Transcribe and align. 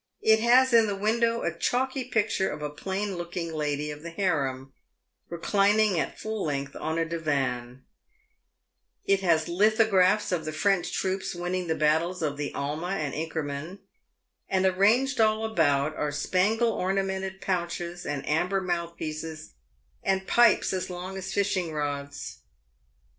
It 0.23 0.39
basin 0.39 0.87
the 0.87 0.95
window 0.95 1.43
a 1.43 1.55
chalky 1.55 2.03
picture 2.03 2.49
of 2.49 2.63
a 2.63 2.71
plain 2.71 3.17
looking 3.17 3.53
lady 3.53 3.91
of 3.91 4.01
the 4.01 4.09
harem 4.09 4.73
reclining 5.29 5.99
at 5.99 6.17
full 6.19 6.43
length 6.43 6.75
on 6.75 6.97
a 6.97 7.05
divan; 7.05 7.85
it 9.05 9.19
has 9.19 9.47
lithographs 9.47 10.31
of 10.31 10.43
the 10.43 10.51
Trench 10.51 10.91
troops 10.91 11.35
winning 11.35 11.67
the 11.67 11.75
battles 11.75 12.23
of 12.23 12.37
the 12.37 12.51
Alma 12.55 12.89
and 12.97 13.13
Inkerman, 13.13 13.77
and 14.49 14.65
arranged 14.65 15.21
all 15.21 15.45
about 15.45 15.95
are 15.95 16.11
spangle 16.11 16.71
ornamented 16.73 17.39
pouches 17.39 18.03
and 18.03 18.27
amber 18.27 18.59
mouthpieces, 18.59 19.53
and 20.01 20.25
pipes 20.25 20.73
as 20.73 20.89
long 20.89 21.15
as 21.15 21.31
fishing 21.31 21.73
rods. 21.73 22.39